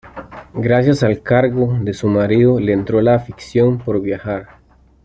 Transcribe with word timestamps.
Gracias 0.55 1.03
al 1.03 1.21
cargo 1.21 1.77
de 1.79 1.93
su 1.93 2.07
marido 2.07 2.59
le 2.59 2.73
entró 2.73 3.01
la 3.03 3.13
afición 3.13 3.77
por 3.77 4.01
viajar. 4.01 4.49